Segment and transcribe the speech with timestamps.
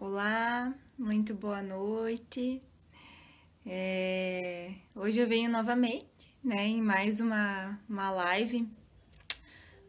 [0.00, 2.62] Olá, muito boa noite.
[3.66, 6.06] É, hoje eu venho novamente,
[6.42, 8.68] né, em mais uma, uma live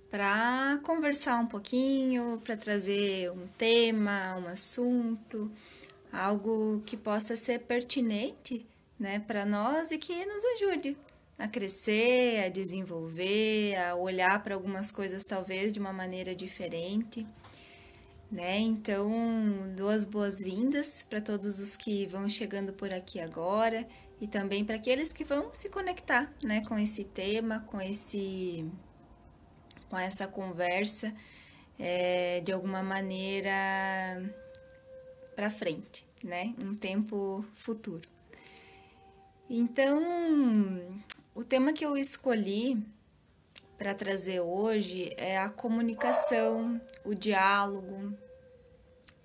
[0.10, 5.52] para conversar um pouquinho, para trazer um tema, um assunto,
[6.12, 8.66] algo que possa ser pertinente,
[9.00, 10.98] né, para nós e que nos ajude
[11.38, 17.28] a crescer, a desenvolver, a olhar para algumas coisas talvez de uma maneira diferente
[18.32, 18.60] né?
[18.60, 19.10] Então,
[19.76, 23.88] duas boas-vindas para todos os que vão chegando por aqui agora
[24.22, 28.70] e também para aqueles que vão se conectar, né, com esse tema, com esse
[29.90, 31.12] com essa conversa
[31.80, 33.52] é, de alguma maneira
[35.36, 36.54] para frente, né?
[36.60, 38.08] Um tempo futuro.
[39.50, 40.00] Então,
[41.34, 42.78] o tema que eu escolhi
[43.80, 48.14] para trazer hoje é a comunicação, o diálogo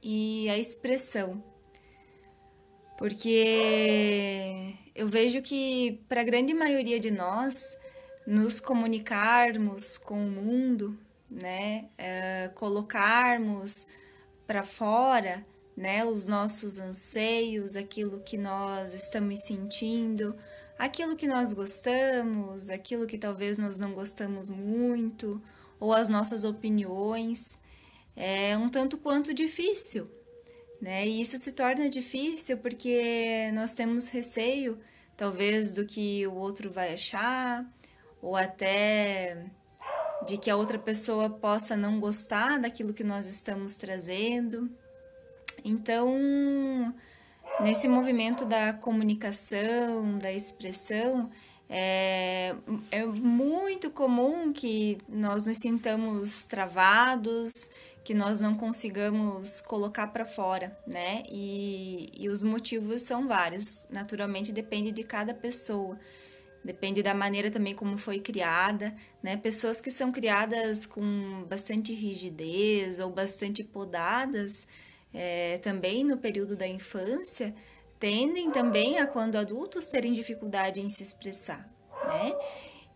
[0.04, 1.42] e a expressão.
[2.98, 7.76] Porque eu vejo que para a grande maioria de nós,
[8.26, 10.96] nos comunicarmos com o mundo,
[11.30, 13.86] né, é, colocarmos
[14.46, 15.44] para fora,
[15.76, 20.36] né, os nossos anseios, aquilo que nós estamos sentindo,
[20.78, 25.42] aquilo que nós gostamos, aquilo que talvez nós não gostamos muito,
[25.80, 27.60] ou as nossas opiniões,
[28.16, 30.10] é um tanto quanto difícil,
[30.80, 31.06] né?
[31.06, 34.78] E isso se torna difícil porque nós temos receio,
[35.16, 37.64] talvez, do que o outro vai achar,
[38.22, 39.46] ou até
[40.26, 44.70] de que a outra pessoa possa não gostar daquilo que nós estamos trazendo.
[45.64, 46.94] Então,
[47.60, 51.30] Nesse movimento da comunicação, da expressão,
[51.68, 52.54] é,
[52.90, 57.70] é muito comum que nós nos sintamos travados,
[58.04, 61.22] que nós não consigamos colocar para fora, né?
[61.26, 63.86] E, e os motivos são vários.
[63.88, 65.98] Naturalmente depende de cada pessoa,
[66.62, 69.38] depende da maneira também como foi criada, né?
[69.38, 74.68] Pessoas que são criadas com bastante rigidez ou bastante podadas,
[75.12, 77.54] é, também no período da infância
[77.98, 81.66] tendem também a quando adultos terem dificuldade em se expressar,
[82.04, 82.34] né?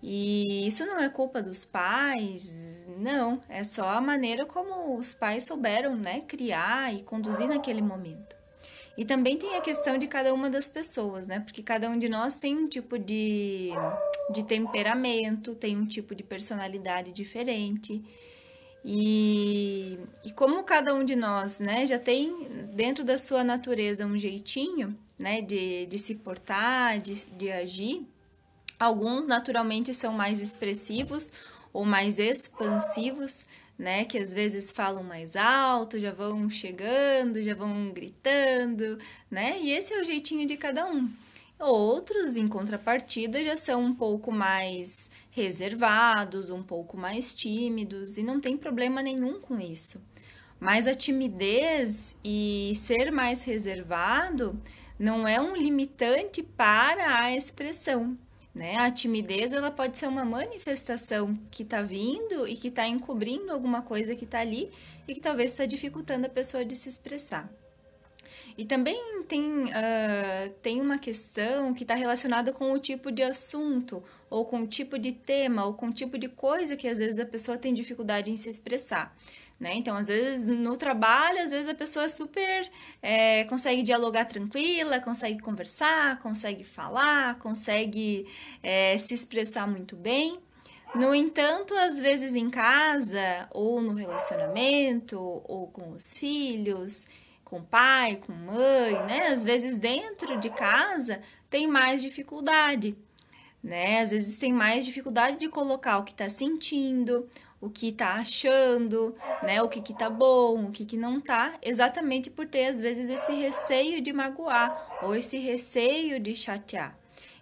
[0.03, 2.54] E isso não é culpa dos pais,
[2.98, 8.36] não, é só a maneira como os pais souberam, né, criar e conduzir naquele momento.
[8.97, 11.38] E também tem a questão de cada uma das pessoas, né?
[11.38, 13.70] Porque cada um de nós tem um tipo de,
[14.32, 18.03] de temperamento, tem um tipo de personalidade diferente.
[18.84, 24.19] E, e como cada um de nós, né, já tem dentro da sua natureza um
[24.19, 28.04] jeitinho, né, de, de se portar, de, de agir,
[28.78, 31.33] alguns naturalmente são mais expressivos
[31.72, 33.44] ou mais expansivos,
[33.78, 38.99] né, que às vezes falam mais alto, já vão chegando, já vão gritando,
[39.31, 41.09] né, e esse é o jeitinho de cada um.
[41.61, 48.41] Outros, em contrapartida, já são um pouco mais reservados, um pouco mais tímidos e não
[48.41, 50.00] tem problema nenhum com isso.
[50.60, 54.60] Mas a timidez e ser mais reservado
[54.99, 58.16] não é um limitante para a expressão.
[58.58, 58.76] Né?
[58.76, 63.82] A timidez ela pode ser uma manifestação que está vindo e que está encobrindo alguma
[63.82, 64.69] coisa que está ali
[65.06, 67.48] e que talvez está dificultando a pessoa de se expressar.
[68.58, 74.02] E também tem, uh, tem uma questão que está relacionada com o tipo de assunto,
[74.28, 77.20] ou com o tipo de tema, ou com o tipo de coisa que às vezes
[77.20, 79.16] a pessoa tem dificuldade em se expressar.
[79.60, 79.74] Né?
[79.74, 82.68] Então, às vezes no trabalho, às vezes a pessoa é super
[83.00, 88.26] é, consegue dialogar tranquila, consegue conversar, consegue falar, consegue
[88.60, 90.41] é, se expressar muito bem.
[90.97, 97.06] No entanto, às vezes em casa, ou no relacionamento, ou com os filhos,
[97.48, 99.28] com pai, com mãe, né?
[99.28, 102.97] Às vezes dentro de casa tem mais dificuldade,
[103.62, 104.00] né?
[104.00, 107.27] Às vezes tem mais dificuldade de colocar o que está sentindo,
[107.59, 109.62] o que está achando, né?
[109.62, 113.09] O que que tá bom, o que que não tá, exatamente por ter às vezes
[113.09, 116.97] esse receio de magoar ou esse receio de chatear.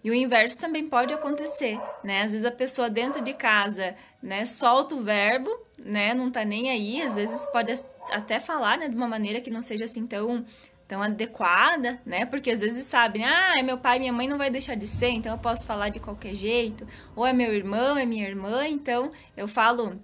[0.04, 2.22] E o inverso também pode acontecer, né?
[2.22, 5.50] Às vezes a pessoa dentro de casa, né, solta o verbo,
[5.80, 7.72] né, não tá nem aí, às vezes pode
[8.10, 10.44] até falar, né, de uma maneira que não seja assim tão
[10.88, 12.24] tão adequada, né?
[12.26, 15.08] Porque às vezes sabem, ah, é meu pai, minha mãe não vai deixar de ser,
[15.08, 16.86] então eu posso falar de qualquer jeito,
[17.16, 20.00] ou é meu irmão, é minha irmã, então eu falo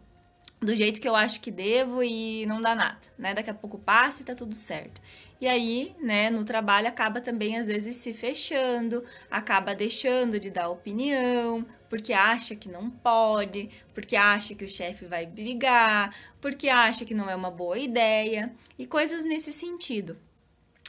[0.60, 3.34] do jeito que eu acho que devo e não dá nada, né?
[3.34, 5.00] Daqui a pouco passa e tá tudo certo.
[5.40, 10.68] E aí, né, no trabalho acaba também às vezes se fechando, acaba deixando de dar
[10.68, 17.04] opinião, porque acha que não pode, porque acha que o chefe vai brigar, porque acha
[17.04, 20.16] que não é uma boa ideia e coisas nesse sentido.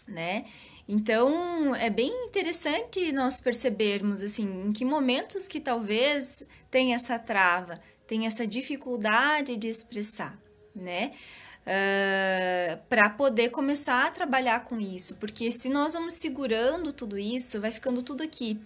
[0.08, 0.46] né?
[0.88, 6.42] Então, é bem interessante nós percebermos, assim, em que momentos que talvez
[6.72, 10.40] tem essa trava, tem essa dificuldade de expressar,
[10.74, 11.12] né?
[11.64, 17.60] Uh, para poder começar a trabalhar com isso, porque se nós vamos segurando tudo isso,
[17.60, 18.58] vai ficando tudo aqui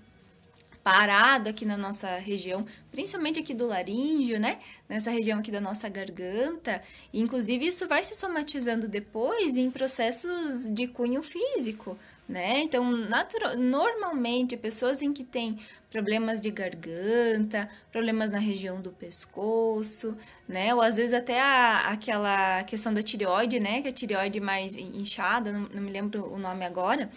[0.88, 4.58] parado aqui na nossa região, principalmente aqui do laríngeo, né?
[4.88, 6.82] Nessa região aqui da nossa garganta.
[7.14, 12.62] Inclusive, isso vai se somatizando depois em processos de cunho físico, né?
[12.62, 15.60] Então, natural, normalmente, pessoas em que têm
[15.92, 20.16] problemas de garganta, problemas na região do pescoço,
[20.48, 20.74] né?
[20.74, 23.82] Ou às vezes até a, aquela questão da tireoide, né?
[23.82, 27.10] Que é a tireoide mais inchada, não, não me lembro o nome agora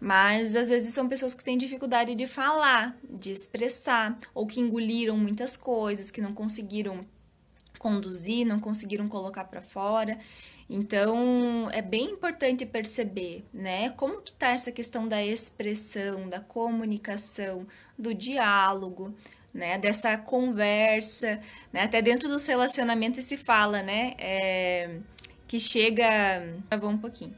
[0.00, 5.16] mas às vezes são pessoas que têm dificuldade de falar, de expressar, ou que engoliram
[5.16, 7.06] muitas coisas, que não conseguiram
[7.78, 10.18] conduzir, não conseguiram colocar para fora.
[10.68, 17.66] Então, é bem importante perceber, né, como que tá essa questão da expressão, da comunicação,
[17.98, 19.14] do diálogo,
[19.52, 21.38] né, dessa conversa,
[21.72, 24.98] né, até dentro dos relacionamentos se fala, né, é,
[25.46, 26.06] que chega,
[26.80, 27.34] vou um pouquinho,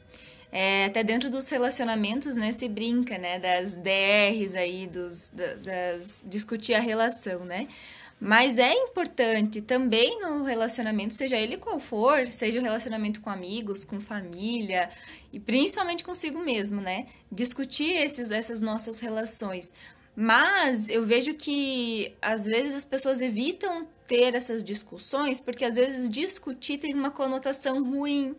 [0.58, 6.72] é, até dentro dos relacionamentos, né, se brinca, né, das DRs aí, dos, das, discutir
[6.72, 7.68] a relação, né?
[8.18, 13.84] Mas é importante também no relacionamento, seja ele qual for, seja o relacionamento com amigos,
[13.84, 14.88] com família
[15.30, 17.04] e principalmente consigo mesmo, né?
[17.30, 19.70] Discutir esses, essas nossas relações.
[20.16, 26.08] Mas eu vejo que às vezes as pessoas evitam ter essas discussões porque às vezes
[26.08, 28.34] discutir tem uma conotação ruim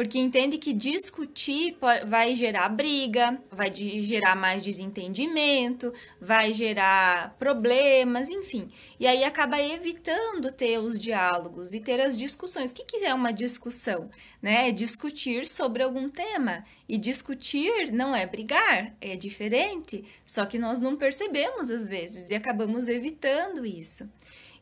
[0.00, 1.76] porque entende que discutir
[2.06, 8.70] vai gerar briga, vai gerar mais desentendimento, vai gerar problemas, enfim.
[8.98, 12.70] E aí acaba evitando ter os diálogos e ter as discussões.
[12.70, 14.08] O que, é uma discussão?
[14.40, 14.70] Né?
[14.70, 16.64] É discutir sobre algum tema.
[16.88, 22.34] E discutir não é brigar, é diferente, só que nós não percebemos às vezes e
[22.34, 24.08] acabamos evitando isso.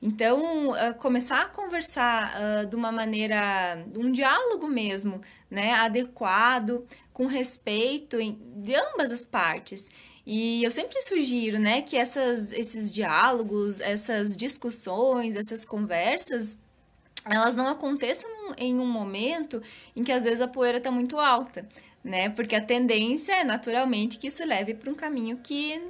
[0.00, 7.27] Então, uh, começar a conversar uh, de uma maneira, um diálogo mesmo, né, adequado, com
[7.27, 8.17] respeito
[8.56, 9.91] de ambas as partes.
[10.25, 16.56] E eu sempre sugiro, né, que essas, esses diálogos, essas discussões, essas conversas,
[17.25, 19.61] elas não aconteçam em um momento
[19.97, 21.69] em que às vezes a poeira está muito alta,
[22.03, 22.31] né?
[22.31, 25.81] Porque a tendência é naturalmente que isso leve para um caminho que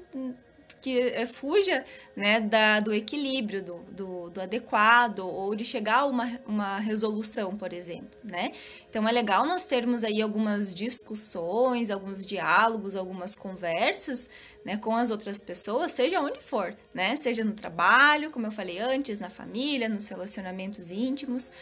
[0.89, 1.85] que é, fuja
[2.17, 7.55] né, da, do equilíbrio, do, do, do, adequado, ou de chegar a uma, uma resolução,
[7.55, 8.53] por exemplo, né?
[8.89, 14.31] Então, é legal nós termos aí algumas discussões, alguns diálogos, algumas conversas,
[14.65, 17.15] né, com as outras pessoas, seja onde for, né?
[17.17, 21.53] Seja no trabalho, como eu falei antes, na família, nos relacionamentos íntimos,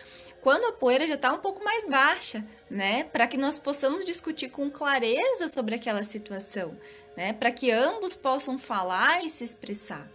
[0.46, 3.02] quando a poeira já está um pouco mais baixa, né?
[3.02, 6.78] Para que nós possamos discutir com clareza sobre aquela situação,
[7.16, 7.32] né?
[7.32, 10.08] Para que ambos possam falar e se expressar.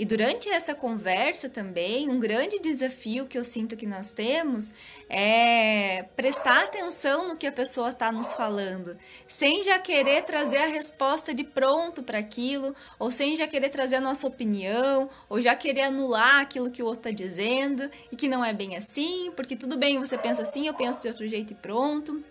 [0.00, 4.72] E durante essa conversa também, um grande desafio que eu sinto que nós temos
[5.10, 8.96] é prestar atenção no que a pessoa está nos falando,
[9.28, 13.96] sem já querer trazer a resposta de pronto para aquilo, ou sem já querer trazer
[13.96, 18.26] a nossa opinião, ou já querer anular aquilo que o outro está dizendo e que
[18.26, 21.52] não é bem assim, porque tudo bem, você pensa assim, eu penso de outro jeito
[21.52, 22.24] e pronto.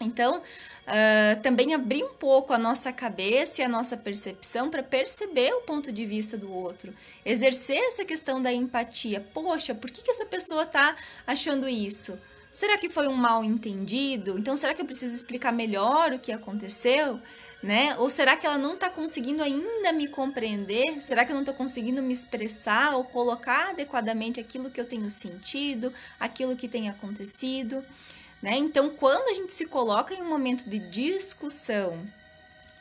[0.00, 5.52] Então, uh, também abrir um pouco a nossa cabeça e a nossa percepção para perceber
[5.54, 9.24] o ponto de vista do outro, exercer essa questão da empatia.
[9.34, 12.18] Poxa, por que, que essa pessoa está achando isso?
[12.52, 14.38] Será que foi um mal entendido?
[14.38, 17.20] Então, será que eu preciso explicar melhor o que aconteceu?
[17.62, 17.96] Né?
[17.98, 21.00] Ou será que ela não está conseguindo ainda me compreender?
[21.02, 25.10] Será que eu não estou conseguindo me expressar ou colocar adequadamente aquilo que eu tenho
[25.10, 27.84] sentido, aquilo que tem acontecido?
[28.42, 28.56] Né?
[28.56, 32.06] Então, quando a gente se coloca em um momento de discussão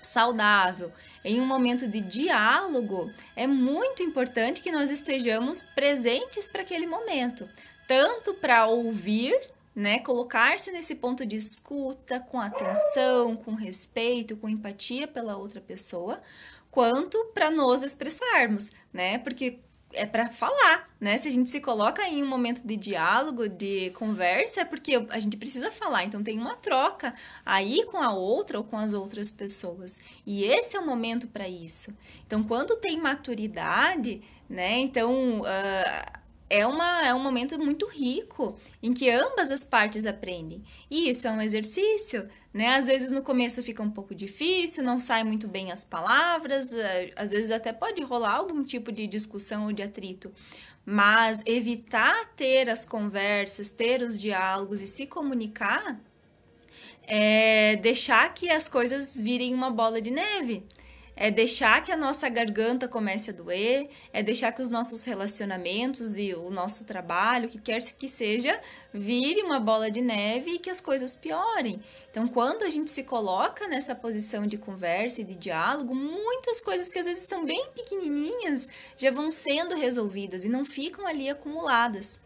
[0.02, 0.92] saudável,
[1.24, 7.50] em um momento de diálogo, é muito importante que nós estejamos presentes para aquele momento,
[7.88, 9.36] tanto para ouvir,
[9.76, 16.22] né, colocar-se nesse ponto de escuta, com atenção, com respeito, com empatia pela outra pessoa,
[16.72, 19.18] quanto para nos expressarmos, né?
[19.20, 19.60] Porque
[19.98, 21.18] é para falar, né?
[21.18, 25.20] Se a gente se coloca em um momento de diálogo, de conversa, é porque a
[25.20, 26.04] gente precisa falar.
[26.06, 27.14] Então tem uma troca
[27.46, 30.00] aí com a outra ou com as outras pessoas.
[30.26, 31.94] E esse é o momento para isso.
[32.26, 34.80] Então quando tem maturidade, né?
[34.80, 40.64] Então uh, é, uma, é um momento muito rico em que ambas as partes aprendem.
[40.90, 42.76] E isso é um exercício, né?
[42.76, 47.12] Às vezes no começo fica um pouco difícil, não sai muito bem as palavras, eh,
[47.16, 50.32] às vezes até pode rolar algum tipo de discussão ou de atrito.
[50.86, 56.00] Mas evitar ter as conversas, ter os diálogos e se comunicar
[57.04, 60.66] é deixar que as coisas virem uma bola de neve
[61.18, 66.20] é deixar que a nossa garganta comece a doer, é deixar que os nossos relacionamentos
[66.20, 68.62] e o nosso trabalho, que quer que seja,
[68.94, 71.82] vire uma bola de neve e que as coisas piorem.
[72.12, 76.88] Então, quando a gente se coloca nessa posição de conversa e de diálogo, muitas coisas
[76.88, 82.22] que às vezes estão bem pequenininhas já vão sendo resolvidas e não ficam ali acumuladas.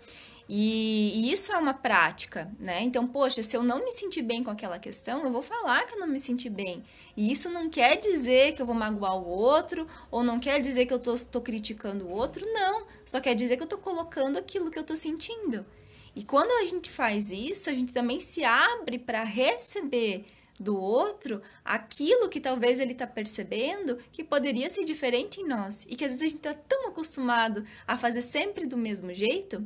[0.54, 2.82] E, e, isso é uma prática, né?
[2.84, 5.94] Então, poxa, se eu não me sentir bem com aquela questão, eu vou falar que
[5.94, 6.84] eu não me senti bem.
[7.16, 10.86] E isso não quer dizer que eu vou magoar o outro, ou não quer dizer
[10.86, 12.86] que eu tô criticando o outro, não.
[13.06, 15.66] Só quer dizer que eu tô colocando aquilo que eu tô sentindo.
[16.14, 20.26] E quando a gente faz isso, a gente também se abre para receber
[20.60, 25.96] do outro aquilo que talvez ele está percebendo que poderia ser diferente em nós e
[25.96, 29.66] que às vezes a gente está tão acostumado a fazer sempre do mesmo jeito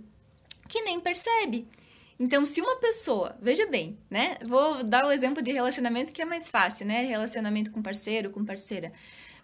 [0.67, 1.67] que nem percebe.
[2.19, 4.37] Então, se uma pessoa, veja bem, né?
[4.45, 7.01] Vou dar o exemplo de relacionamento que é mais fácil, né?
[7.01, 8.93] Relacionamento com parceiro, com parceira.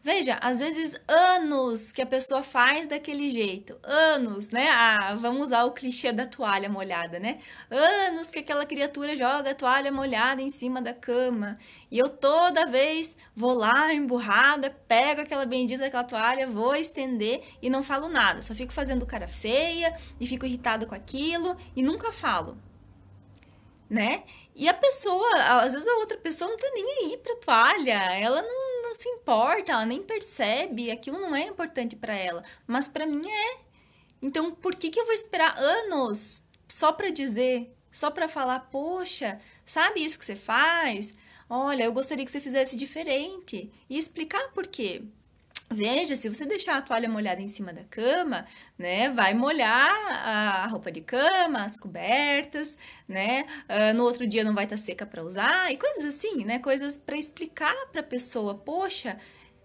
[0.04, 4.68] Veja, às vezes anos que a pessoa faz daquele jeito, anos, né?
[4.72, 7.40] Ah, vamos usar o clichê da toalha molhada, né?
[7.70, 11.56] Anos que aquela criatura joga a toalha molhada em cima da cama.
[11.92, 17.70] E eu toda vez vou lá emburrada, pego aquela bendita daquela toalha, vou estender e
[17.70, 18.42] não falo nada.
[18.42, 22.58] Só fico fazendo cara feia e fico irritado com aquilo e nunca falo.
[23.88, 24.24] Né?
[24.56, 28.42] E a pessoa, às vezes a outra pessoa não tá nem aí pra toalha, ela
[28.42, 33.06] não não se importa, ela nem percebe, aquilo não é importante para ela, mas para
[33.06, 33.58] mim é.
[34.22, 39.40] Então, por que, que eu vou esperar anos só para dizer, só para falar, poxa,
[39.66, 41.14] sabe isso que você faz?
[41.50, 45.02] Olha, eu gostaria que você fizesse diferente e explicar por quê.
[45.74, 48.46] Veja, se você deixar a toalha molhada em cima da cama,
[48.78, 49.90] né, vai molhar
[50.28, 53.46] a roupa de cama, as cobertas, né?
[53.70, 56.60] Uh, no outro dia não vai estar tá seca para usar e coisas assim, né?
[56.60, 59.18] Coisas para explicar para a pessoa, poxa,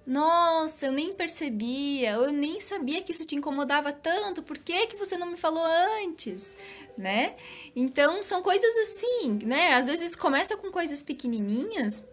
[0.07, 4.97] nossa, eu nem percebia, eu nem sabia que isso te incomodava tanto, por que, que
[4.97, 5.65] você não me falou
[6.05, 6.57] antes,
[6.97, 7.35] né?
[7.75, 9.75] Então, são coisas assim, né?
[9.75, 12.05] Às vezes começa com coisas pequenininhas,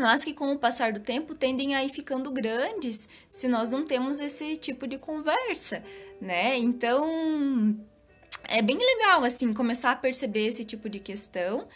[0.00, 3.84] mas que com o passar do tempo tendem a ir ficando grandes se nós não
[3.84, 5.82] temos esse tipo de conversa,
[6.20, 6.56] né?
[6.56, 7.76] Então
[8.44, 11.68] é bem legal assim começar a perceber esse tipo de questão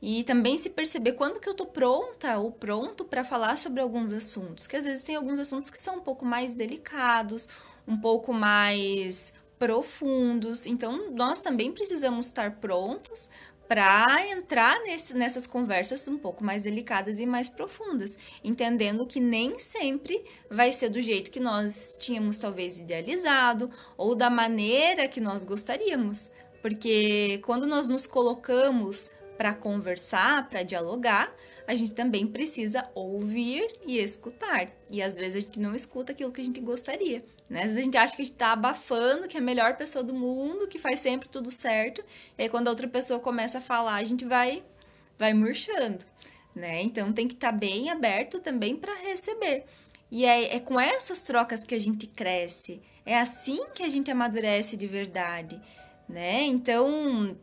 [0.00, 4.12] e também se perceber quando que eu tô pronta ou pronto para falar sobre alguns
[4.12, 7.48] assuntos, que às vezes tem alguns assuntos que são um pouco mais delicados,
[7.86, 10.66] um pouco mais profundos.
[10.66, 13.30] Então, nós também precisamos estar prontos
[13.72, 19.58] para entrar nesse, nessas conversas um pouco mais delicadas e mais profundas, entendendo que nem
[19.58, 25.42] sempre vai ser do jeito que nós tínhamos talvez idealizado ou da maneira que nós
[25.42, 26.28] gostaríamos,
[26.60, 31.34] porque quando nós nos colocamos para conversar, para dialogar,
[31.66, 34.70] a gente também precisa ouvir e escutar.
[34.90, 37.24] E às vezes a gente não escuta aquilo que a gente gostaria.
[37.52, 37.64] Né?
[37.64, 40.02] Às vezes a gente acha que a gente está abafando, que é a melhor pessoa
[40.02, 42.02] do mundo, que faz sempre tudo certo.
[42.38, 44.64] E aí quando a outra pessoa começa a falar, a gente vai,
[45.18, 46.02] vai murchando.
[46.56, 46.80] Né?
[46.80, 49.66] Então tem que estar tá bem aberto também para receber.
[50.10, 52.80] E é, é com essas trocas que a gente cresce.
[53.04, 55.60] É assim que a gente amadurece de verdade.
[56.08, 56.44] Né?
[56.44, 57.36] Então,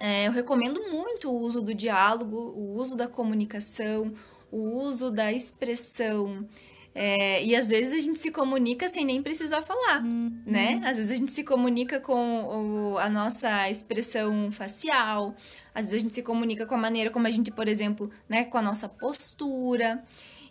[0.00, 4.14] é, eu recomendo muito o uso do diálogo, o uso da comunicação,
[4.50, 6.48] o uso da expressão.
[6.94, 10.42] É, e às vezes a gente se comunica sem nem precisar falar, uhum.
[10.44, 10.80] né?
[10.84, 15.34] Às vezes a gente se comunica com o, a nossa expressão facial,
[15.74, 18.44] às vezes a gente se comunica com a maneira como a gente, por exemplo, né,
[18.44, 20.04] com a nossa postura.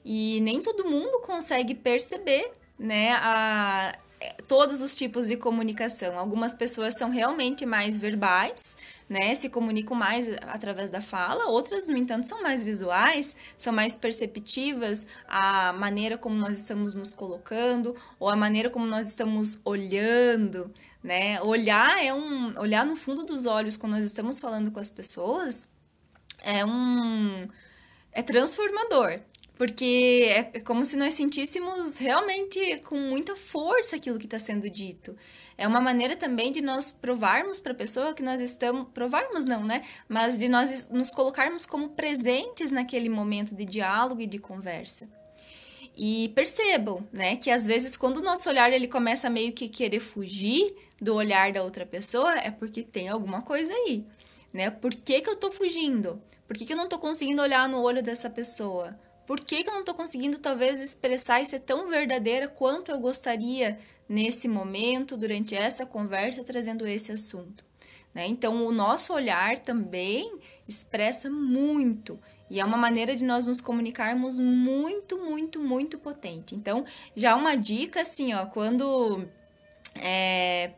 [0.04, 3.96] E nem todo mundo consegue perceber, né, a,
[4.48, 6.18] todos os tipos de comunicação.
[6.18, 8.76] Algumas pessoas são realmente mais verbais,
[9.10, 9.34] né?
[9.36, 15.06] Se comunicam mais através da fala, outras, no entanto, são mais visuais, são mais perceptivas
[15.28, 20.72] a maneira como nós estamos nos colocando ou a maneira como nós estamos olhando,
[21.04, 21.42] né?
[21.42, 25.70] Olhar é um olhar no fundo dos olhos quando nós estamos falando com as pessoas
[26.44, 27.48] é um
[28.12, 29.22] é transformador,
[29.62, 35.16] porque é como se nós sentíssemos realmente com muita força aquilo que está sendo dito.
[35.56, 38.88] É uma maneira também de nós provarmos para a pessoa que nós estamos.
[38.92, 39.84] Provarmos não, né?
[40.10, 45.08] Mas de nós nos colocarmos como presentes naquele momento de diálogo e de conversa.
[45.96, 50.00] E percebam, né, que às vezes quando o nosso olhar ele começa meio que querer
[50.00, 54.04] fugir do olhar da outra pessoa, é porque tem alguma coisa aí,
[54.52, 54.72] né?
[54.72, 56.20] Por que, que eu tô fugindo?
[56.48, 58.98] Por que, que eu não tô conseguindo olhar no olho dessa pessoa?
[59.32, 63.00] Por que, que eu não estou conseguindo, talvez, expressar e ser tão verdadeira quanto eu
[63.00, 67.64] gostaria nesse momento, durante essa conversa, trazendo esse assunto?
[68.14, 68.28] Né?
[68.28, 72.20] Então, o nosso olhar também expressa muito
[72.50, 76.54] e é uma maneira de nós nos comunicarmos muito, muito, muito potente.
[76.54, 76.84] Então,
[77.16, 79.26] já uma dica assim, ó, quando
[79.96, 80.72] é,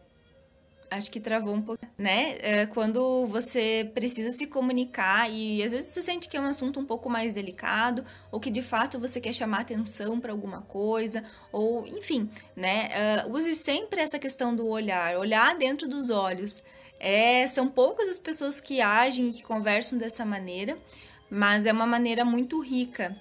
[0.95, 2.37] acho que travou um pouco, né?
[2.39, 6.79] É, quando você precisa se comunicar e às vezes você sente que é um assunto
[6.79, 11.23] um pouco mais delicado ou que de fato você quer chamar atenção para alguma coisa
[11.51, 12.89] ou enfim, né?
[13.25, 16.63] Uh, use sempre essa questão do olhar, olhar dentro dos olhos.
[16.99, 20.77] É, são poucas as pessoas que agem e que conversam dessa maneira,
[21.29, 23.15] mas é uma maneira muito rica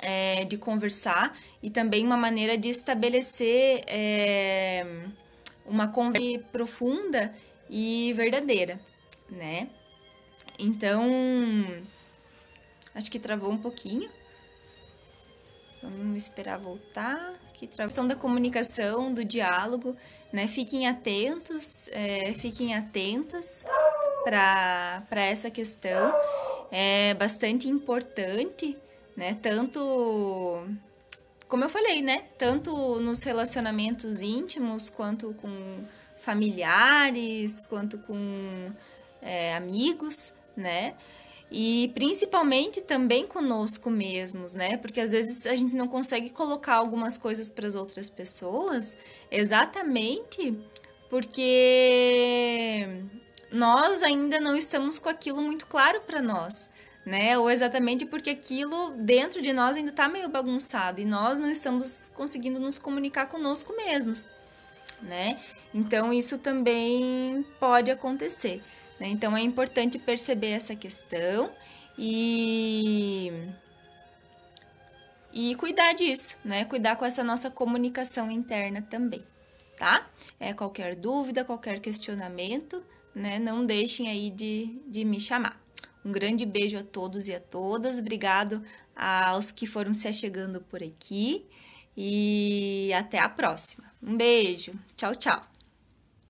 [0.00, 4.84] é, de conversar e também uma maneira de estabelecer é,
[5.64, 7.34] uma conversa profunda
[7.68, 8.80] e verdadeira,
[9.28, 9.68] né?
[10.58, 11.04] Então,
[12.94, 14.10] acho que travou um pouquinho.
[15.82, 17.34] Vamos esperar voltar.
[17.54, 19.96] Que questão da comunicação, do diálogo,
[20.32, 20.46] né?
[20.46, 23.64] Fiquem atentos, é, fiquem atentas
[24.24, 26.14] para essa questão.
[26.70, 28.76] É bastante importante,
[29.16, 29.38] né?
[29.42, 30.66] Tanto
[31.50, 32.26] como eu falei, né?
[32.38, 35.84] Tanto nos relacionamentos íntimos, quanto com
[36.20, 38.70] familiares, quanto com
[39.20, 40.94] é, amigos, né?
[41.50, 44.76] E principalmente também conosco mesmos, né?
[44.76, 48.96] Porque às vezes a gente não consegue colocar algumas coisas para as outras pessoas
[49.28, 50.56] exatamente
[51.10, 52.86] porque
[53.50, 56.69] nós ainda não estamos com aquilo muito claro para nós
[57.04, 57.38] né?
[57.38, 62.10] Ou exatamente porque aquilo dentro de nós ainda está meio bagunçado e nós não estamos
[62.14, 64.28] conseguindo nos comunicar conosco mesmos,
[65.02, 65.40] né?
[65.72, 68.62] Então isso também pode acontecer.
[68.98, 69.08] Né?
[69.08, 71.50] Então é importante perceber essa questão
[71.98, 73.32] e
[75.32, 76.64] e cuidar disso, né?
[76.64, 79.24] Cuidar com essa nossa comunicação interna também,
[79.76, 80.06] tá?
[80.40, 82.82] É qualquer dúvida, qualquer questionamento,
[83.14, 83.38] né?
[83.38, 85.60] Não deixem aí de, de me chamar.
[86.04, 87.98] Um grande beijo a todos e a todas.
[87.98, 88.62] Obrigado
[88.96, 91.46] aos que foram se achegando por aqui.
[91.96, 93.84] E até a próxima.
[94.02, 94.72] Um beijo.
[94.96, 95.59] Tchau, tchau.